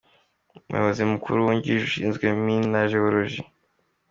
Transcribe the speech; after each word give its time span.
Umuyobozi 0.61 1.01
mukuru 1.11 1.37
wungirije 1.45 1.85
ushinzwe 1.89 2.25
mine 2.43 2.67
na 2.73 2.81
jewologi, 2.89 3.39
Dr. 3.45 3.49